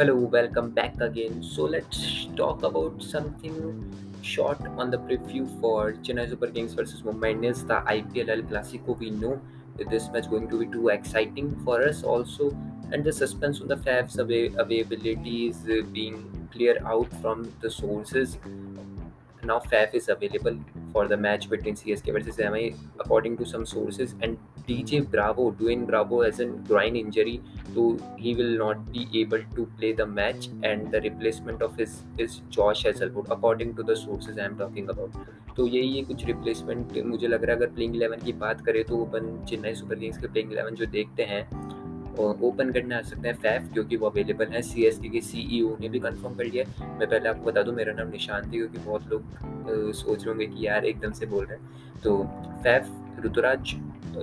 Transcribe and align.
Hello, 0.00 0.14
welcome 0.14 0.70
back 0.70 0.98
again. 1.02 1.42
So 1.42 1.64
let's 1.64 2.24
talk 2.34 2.62
about 2.62 3.02
something 3.02 3.54
short 4.22 4.58
on 4.78 4.90
the 4.90 4.96
preview 4.96 5.44
for 5.60 5.92
Chennai 5.92 6.26
Super 6.30 6.46
Kings 6.46 6.72
versus 6.72 7.02
Mumbai 7.02 7.32
Indians, 7.32 7.62
the 7.66 7.82
IPL 7.96 8.30
El 8.30 8.42
Clasico. 8.44 8.98
We 8.98 9.10
know 9.10 9.38
that 9.76 9.90
this 9.90 10.08
match 10.08 10.30
going 10.30 10.48
to 10.48 10.60
be 10.60 10.68
too 10.68 10.88
exciting 10.88 11.54
for 11.66 11.82
us 11.82 12.02
also, 12.02 12.56
and 12.92 13.04
the 13.04 13.12
suspense 13.12 13.60
on 13.60 13.68
the 13.68 13.76
Fab's 13.76 14.18
avail- 14.18 14.58
availability 14.58 15.48
is 15.48 15.58
uh, 15.68 15.82
being 15.92 16.48
clear 16.50 16.78
out 16.86 17.12
from 17.20 17.52
the 17.60 17.70
sources 17.70 18.38
now 19.42 19.58
FAF 19.58 19.94
is 19.94 20.08
available 20.08 20.58
for 20.92 21.08
the 21.08 21.16
match 21.16 21.48
between 21.48 21.74
CSK 21.74 22.12
versus 22.12 22.38
MI 22.38 22.74
according 22.98 23.36
to 23.38 23.46
some 23.46 23.64
sources 23.64 24.14
and 24.20 24.38
DJ 24.70 25.10
Bravo, 25.10 25.50
Dwayne 25.50 25.86
Bravo 25.86 26.22
has 26.22 26.38
a 26.38 26.46
groin 26.46 26.94
injury 26.94 27.40
so 27.74 27.98
he 28.16 28.34
will 28.34 28.56
not 28.56 28.92
be 28.92 29.08
able 29.20 29.42
to 29.56 29.66
play 29.78 29.92
the 29.92 30.06
match 30.06 30.48
and 30.62 30.90
the 30.92 31.00
replacement 31.00 31.60
of 31.62 31.76
his 31.76 32.04
is 32.18 32.40
Josh 32.50 32.84
Hazelwood 32.84 33.26
according 33.30 33.74
to 33.76 33.82
the 33.82 33.96
sources 33.96 34.38
I 34.38 34.44
am 34.44 34.56
talking 34.64 34.88
about 34.96 35.20
तो 35.56 35.66
यही 35.66 35.96
है 35.96 36.02
कुछ 36.04 36.24
replacement 36.26 36.96
मुझे 37.06 37.28
लग 37.28 37.44
रहा 37.44 37.54
है 37.54 37.56
अगर 37.56 37.70
playing 37.74 37.94
11 37.94 38.24
की 38.24 38.32
बात 38.42 38.60
करें 38.66 38.82
तो 38.88 39.04
अपन 39.04 39.26
चेन्नई 39.48 39.74
सुपर 39.74 39.98
किंग्स 39.98 40.18
के 40.18 40.26
प्लेइंग 40.26 40.52
11 40.52 40.76
जो 40.80 40.86
देखते 40.92 41.22
हैं 41.30 41.42
ओपन 42.18 42.70
करने 42.72 42.94
आ 42.94 43.00
सकते 43.00 43.28
हैं 43.28 43.34
फैफ 43.36 43.72
क्योंकि 43.72 43.96
वो 43.96 44.08
अवेलेबल 44.08 44.46
है 44.46 44.62
सी 44.62 44.82
एस 44.82 44.98
के 44.98 45.20
सीईओ 45.20 45.76
ने 45.80 45.88
भी 45.88 45.98
कंफर्म 45.98 46.34
कर 46.34 46.44
लिया 46.44 46.64
मैं 46.98 47.08
पहले 47.08 47.28
आपको 47.28 47.44
बता 47.44 47.62
दूँ, 47.62 47.74
मेरा 47.74 47.92
नाम 47.92 48.08
निशान 48.08 48.46
थी 48.46 48.56
क्योंकि 48.56 48.78
बहुत 48.78 49.08
लोग 49.08 49.22
सोच 49.92 50.18
रहे 50.18 50.28
होंगे 50.28 50.46
कि 50.46 50.66
यार 50.66 50.84
एकदम 50.84 51.12
से 51.12 51.26
बोल 51.26 51.44
रहे 51.44 51.58
हैं। 51.58 52.00
तो 52.04 52.22
फैफ 52.62 52.88
ऋतुराज 53.26 53.74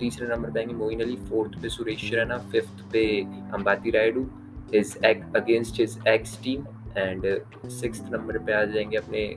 तीसरे 0.00 0.28
नंबर 0.28 0.50
पे 0.50 0.60
आएँगे 0.60 0.74
मोइन 0.74 1.00
अली 1.00 1.16
फोर्थ 1.16 1.62
पे 1.62 1.68
सुरेश 1.68 2.10
रैना 2.14 2.38
फिफ्थ 2.38 2.84
पे 2.92 3.20
Ambati 3.54 3.90
Rayudu 3.90 4.30
is 4.74 4.96
against 5.36 5.80
his 5.80 5.98
ex 6.08 6.42
team 6.42 6.64
and 6.96 7.26
six 7.70 8.02
number 8.12 8.38
पे 8.38 8.52
आ 8.52 8.64
जाएँगे 8.64 8.96
अपने 8.96 9.36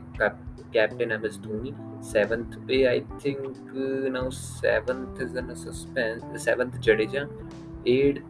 captain 0.73 1.11
M 1.11 1.25
S 1.25 1.37
Dhoni 1.37 1.73
seventh 2.03 2.55
पे 2.67 2.83
I 2.83 2.99
think 2.99 3.55
now 4.13 4.29
seventh 4.29 5.21
is 5.21 5.37
in 5.37 5.53
suspense 5.53 6.45
seventh 6.45 6.75
Jadeja 6.77 7.25
eighth 7.85 8.21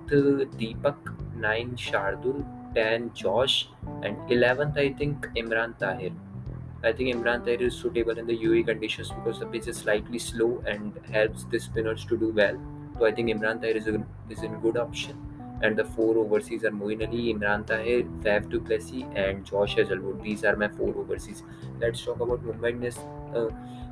Deepak, 0.58 0.98
nine 1.36 1.76
Shardul, 1.76 2.46
ten 2.74 3.12
Josh, 3.14 3.70
and 4.04 4.18
eleventh 4.32 4.78
I 4.78 4.94
think 4.94 5.28
Imran 5.36 5.78
Tahir. 5.78 6.12
I 6.84 6.92
think 6.92 7.16
Imran 7.16 7.46
Tahir 7.46 7.62
is 7.62 7.76
suitable 7.76 8.18
in 8.18 8.26
the 8.26 8.38
UAE 8.38 8.66
conditions 8.66 9.12
because 9.12 9.40
the 9.40 9.46
pitch 9.46 9.68
is 9.68 9.78
slightly 9.78 10.20
slow 10.20 10.64
and 10.66 11.00
helps 11.12 11.44
the 11.44 11.60
spinners 11.60 12.06
to 12.06 12.18
do 12.18 12.32
well. 12.32 12.60
So 12.98 13.06
I 13.06 13.12
think 13.12 13.30
Imran 13.30 13.62
Tahir 13.62 13.78
is 13.78 13.88
a 13.88 14.04
is 14.30 14.44
a 14.44 14.48
good 14.48 14.78
option. 14.78 15.31
And 15.64 15.78
the 15.78 15.86
four 15.86 16.18
overseas 16.18 16.64
are 16.64 16.72
Moin 16.72 17.04
Ali, 17.04 17.34
Imran 17.34 17.66
Tahir, 17.66 18.04
Faf 18.24 18.50
du 18.50 18.60
Plessis, 18.62 19.06
Josh 19.44 19.76
Hazelwood. 19.76 20.24
These 20.24 20.44
are 20.44 20.56
my 20.56 20.70
four 20.70 20.94
overseas. 20.96 21.44
Let's 21.80 22.04
talk 22.04 22.20
about 22.20 22.44
Mumbai 22.44 22.72
Indians. 22.72 23.00
Uh, 23.34 23.50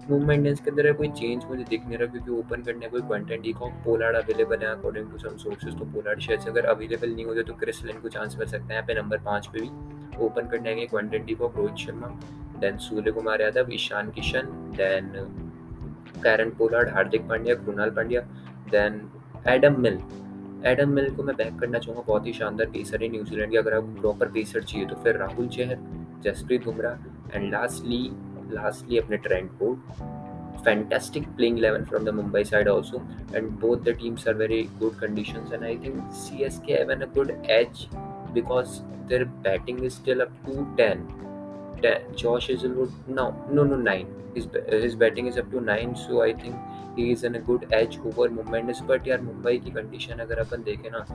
Mumbai 0.09 0.35
Indians 0.35 0.59
के 0.59 0.69
अंदर 0.69 0.91
कोई 0.97 1.07
change 1.09 1.43
मुझे 1.45 1.63
दिख 1.69 1.85
नहीं 1.87 1.97
रहा 1.97 2.07
क्योंकि 2.11 2.31
open 2.31 2.61
करने 2.67 2.87
कोई 2.89 3.01
Quinton 3.01 3.41
de Kock 3.41 3.73
Pollard 3.83 4.15
available 4.15 4.63
है 4.63 4.69
अकॉर्डिंग 4.69 5.09
टू 5.11 5.17
सम 5.17 5.35
सोर्सेज 5.37 5.77
तो 5.79 5.85
पोलार्ड 5.93 6.19
शायद 6.21 6.47
अगर 6.49 6.65
अवेलेबल 6.71 7.13
नहीं 7.13 7.25
होते 7.25 7.43
तो 7.49 7.53
क्रिस 7.59 7.83
लेन 7.85 7.99
को 8.01 8.09
चांस 8.15 8.35
मिल 8.39 8.47
सकता 8.47 8.65
है 8.65 8.73
यहाँ 8.73 8.85
पे 8.87 8.93
नंबर 8.99 9.17
पाँच 9.25 9.47
पे 9.53 9.59
भी 9.59 9.69
ओपन 10.25 10.47
करने 10.51 10.69
आएँगे 10.69 10.85
Quinton 10.87 11.25
de Kock 11.25 11.57
Rohit 11.57 11.85
Sharma 11.85 12.07
then 12.61 12.77
Surya 12.87 13.11
Kumar 13.11 13.41
Yadav 13.41 13.69
Ishan 13.73 14.09
Kishan 14.15 14.49
then 14.77 15.11
Kieron 16.23 16.49
Pollard 16.57 16.89
Hardik 16.95 17.27
Pandya 17.29 17.55
Krunal 17.55 17.89
Pandya 17.99 18.21
then 18.71 18.99
Adam 19.47 19.79
Milne 19.81 19.99
Adam 20.67 20.89
Milne 20.89 21.09
को 21.15 21.23
मैं 21.23 21.35
बैक 21.35 21.59
करना 21.59 21.79
चाहूँगा, 21.79 22.03
बहुत 22.07 22.25
ही 22.27 22.33
शानदार 22.33 22.67
पेसर 22.69 23.03
है 23.03 23.09
न्यूजीलैंड 23.09 23.51
की। 23.51 23.57
अगर 23.57 23.73
आपको 23.73 24.01
प्रॉपर 24.01 24.31
पेसर 24.31 24.63
चाहिए 24.63 24.87
तो 24.87 24.95
फिर 25.03 25.17
Rahul 25.17 25.47
Chahar 25.47 25.77
Jasprit 26.23 26.65
Bumrah 26.65 27.37
and 27.37 27.51
lastly 27.51 28.09
lastly 28.53 28.97
अपने 28.97 29.17
ट्रेंड 29.17 29.49
को 29.61 29.73
fantastic 30.65 31.27
playing 31.35 31.57
eleven 31.57 31.83
from 31.83 32.05
the 32.05 32.09
Mumbai 32.13 32.43
side 32.43 32.67
also 32.67 33.01
and 33.35 33.49
both 33.59 33.83
the 33.85 33.95
teams 34.01 34.27
are 34.27 34.33
very 34.35 34.61
good 34.79 34.95
condition 34.99 35.53
and 35.53 35.63
I 35.63 35.77
think 35.85 36.11
C 36.23 36.43
S 36.43 36.59
K 36.69 36.83
good 37.05 37.31
H 37.49 37.87
because 38.33 38.79
their 39.09 39.25
batting 39.47 39.83
is 39.83 39.93
still 39.93 40.21
up 40.21 40.33
to 40.45 40.65
ten 40.77 41.07
10 41.81 42.15
Josh 42.15 42.47
Hazelwood, 42.47 42.91
no 43.07 43.29
no 43.51 43.63
no 43.63 43.77
9 43.77 44.05
his 44.35 44.47
his 44.83 44.95
batting 44.95 45.27
is 45.27 45.37
up 45.37 45.49
to 45.51 45.61
9 45.61 45.95
so 45.95 46.21
I 46.21 46.33
think 46.33 46.55
he 46.97 47.11
is 47.13 47.23
in 47.23 47.35
a 47.35 47.39
good 47.39 47.65
edge 47.71 47.97
over 48.05 48.29
Mumbai 48.29 48.59
Indians 48.59 49.07
यार, 49.07 49.21
मुंबई 49.21 49.57
की 49.57 49.71
condition 49.71 50.13
अगर 50.19 50.39
अपन 50.39 50.63
देखें 50.63 50.89
ना 50.91 51.05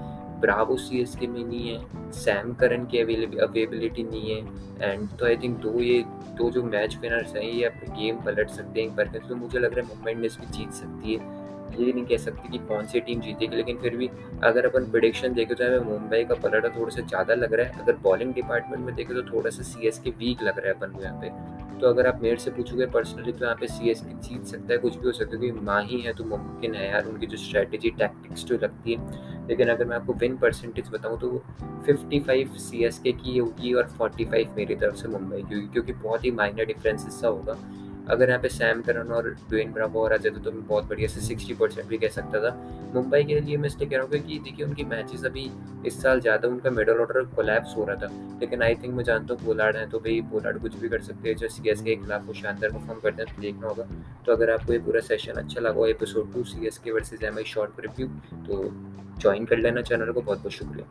Bravo 0.41 0.76
सी 0.76 1.00
S 1.02 1.16
के 1.16 1.26
में 1.26 1.44
नहीं 1.44 1.69
है 1.69 2.12
Sam 2.12 2.52
Curran 2.54 2.84
की 2.86 2.98
अवेलेबिलिटी 2.98 4.02
नहीं 4.02 4.30
है 4.30 4.92
एंड 4.92 5.08
तो 5.08 5.26
आई 5.26 5.36
थिंक 5.36 5.58
दो 5.58 5.80
ये, 5.80 6.04
दो 6.38 6.50
जो 6.50 6.62
मैच 6.62 6.96
विनर्स 7.02 7.34
हैं, 7.36 7.42
ये 7.42 7.64
अपने 7.64 8.02
गेम 8.02 8.16
पलट 8.16 8.50
सकते 8.50 8.81
हैं 8.81 8.88
एक 8.88 8.96
बार 8.96 9.20
तो 9.28 9.36
मुझे 9.36 9.58
लग 9.58 9.75
रहा 9.75 9.86
है 9.86 9.94
मुंबई 9.94 10.10
इंडियंस 10.10 10.38
भी 10.41 10.46
जीत 10.46 10.72
सकती 10.72 11.14
है। 11.14 11.34
ये 11.77 11.93
नहीं 11.93 12.05
कह 12.05 12.17
सकते 12.19 12.49
कि 12.49 12.59
कौन 12.69 12.87
सी 12.87 13.01
टीम 13.01 13.21
जीतेगी, 13.21 13.57
लेकिन 13.57 13.79
फिर 13.79 13.97
भी 13.97 14.09
अगर 14.45 14.67
अपन 14.67 14.91
प्रिडिक्शन 14.91 15.35
देखें 15.35 15.55
तो 15.57 15.65
हमें 15.65 15.91
मुंबई 15.91 16.23
का 16.25 16.35
पलटा 16.37 16.69
थोड़ा 16.71 16.95
सा 16.95 17.03
ज़्यादा 17.03 17.35
लग 17.35 17.55
रहा 17.55 17.67
है। 17.67 17.83
अगर 17.83 17.97
बॉलिंग 18.03 18.33
डिपार्टमेंट 18.35 18.85
में 18.87 18.95
देखें 18.95 19.15
तो 19.17 19.23
थोड़ा 19.33 19.51
सा 19.51 19.62
सी 19.65 19.89
एस 19.89 19.99
के 19.99 20.11
वीक 20.12 20.43
लग 20.43 20.59
रहा 20.59 20.69
है 20.69 20.75
अपन 20.75 20.93
को 20.93 21.03
यहाँ 21.03 21.21
पे। 21.21 21.53
तो 21.81 21.89
अगर 21.89 22.07
आप 22.07 22.21
मेरे 22.23 22.37
से 22.37 22.51
पूछोगे 22.51 22.87
पर्सनली 22.87 23.33
तो 23.33 23.45
यहाँ 23.45 23.57
पे 23.61 23.67
सी 23.67 23.91
एस 23.91 24.01
के 24.01 24.15
जीत 24.19 24.45
सकता 24.47 24.73
है, 24.73 24.79
कुछ 24.79 24.97
भी 24.97 25.07
हो 25.07 25.12
सकता 25.12 25.33
है, 25.33 25.41
क्योंकि 25.41 25.61
माँ 25.61 25.83
ही 25.83 26.12
तो 26.12 26.25
मुमकिन 26.27 26.75
है 26.75 26.89
यार 26.91 27.07
उनकी 27.07 27.27
जो 27.27 27.37
स्ट्रैटेजी 27.37 27.91
टैक्टिक्स 27.93 28.45
जो 28.45 28.59
लगती 28.62 28.93
है। 28.93 29.33
लेकिन 29.49 29.69
अगर 29.69 29.85
मैं 29.85 29.97
आपको 29.97 30.12
विन 30.15 30.37
परसेंटेज 30.37 30.89
बताऊँ 30.93 31.19
तो 31.21 31.43
फिफ्टी 31.87 32.21
फाइव 32.21 32.53
सी 32.59 32.85
एस 32.85 32.99
के 32.99 33.12
की 33.15 33.39
होगी 33.39 33.73
और 33.73 33.89
फोर्टी 33.89 34.25
फाइव 34.25 34.55
मेरी 34.56 34.75
तरफ़ 34.75 34.95
से 34.97 35.09
मुंबई 35.09 35.37
की 35.39 35.55
होगी, 35.55 35.67
क्योंकि 35.67 35.93
बहुत 35.95 36.25
ही 36.25 36.31
माइनर 36.33 36.65
डिफरेंस 36.65 37.05
हिस्सा 37.05 37.29
होगा। 37.29 37.59
अगर 38.10 38.28
यहाँ 38.28 38.41
पे 38.41 38.48
सैम 38.48 38.81
करन 38.82 39.12
और 39.12 39.28
ड्वेन 39.50 39.72
ब्रावो 39.72 40.00
और 40.00 40.12
आ 40.12 40.16
तो 40.16 40.50
मैं 40.53 40.66
बहुत 40.66 40.88
बढ़िया 40.88 41.09
से 41.09 41.20
सिक्सटी 41.20 41.54
परसेंट 41.54 41.87
भी 41.88 41.98
कह 41.98 42.09
सकता 42.09 42.41
था, 42.41 42.50
मुंबई 42.94 43.22
के 43.25 43.38
लिए 43.41 43.56
मैं 43.56 43.66
इसलिए 43.69 43.88
कह 43.88 43.97
रहा 43.97 44.03
हूँ 44.03 44.10
क्योंकि 44.10 44.38
देखिए 44.44 44.66
उनकी 44.66 44.84
मैचेस 44.84 45.25
अभी 45.25 45.50
इस 45.87 46.00
साल 46.03 46.20
ज़्यादा 46.20 46.48
उनका 46.48 46.70
मिडल 46.70 46.98
ऑर्डर 47.00 47.25
कोलैप्स 47.37 47.76
हो 47.76 47.84
रहा 47.84 47.97
था, 47.97 48.09
लेकिन 48.41 48.62
आई 48.62 48.75
थिंक 48.75 48.94
मैं 48.94 49.04
जानता 49.04 49.34
हूँ 49.34 49.47
पोलार्ड 49.47 49.76
है 49.76 49.88
तो 49.91 49.98
भाई 49.98 50.20
पोलार्ड 50.32 50.60
कुछ 50.62 50.76
भी 50.81 50.88
कर 50.88 51.00
सकते 51.03 51.28
हैं 51.28 51.37
जो 51.37 51.48
सी 51.48 51.70
एस 51.70 51.82
के 51.82 51.97
खिलाफ 51.97 52.26
वो 52.26 52.32
शानदार 52.34 52.70
परफॉर्म 52.70 53.00
करते 53.00 53.22
हैं 53.22 53.34
तो 53.34 53.43
देखना 53.43 53.69
होगा। 53.69 53.84
तो 54.26 54.32
अगर 54.32 54.50
आपको 54.50 54.72
ये 54.72 54.78
पूरा 54.81 55.00
सेशन 55.09 55.41
अच्छा 55.43 55.60
लगा 55.60 55.78
हो 55.78 55.87
episode 55.87 56.32
two 56.34 56.44
C 56.44 56.66
S 56.66 56.78
K 56.84 56.91
versus 56.91 57.25
M 57.25 57.38
I 57.38 57.44
short 57.54 57.81
review 57.81 58.06
तो 58.47 58.62
ज्वाइन 59.20 59.44
कर 59.47 59.59
लेना 59.59 59.82
चैनल 59.82 60.12
को 60.12 60.20
बहुत 60.20 60.38
बहुत 60.38 60.53
शुक्रिया। 60.53 60.84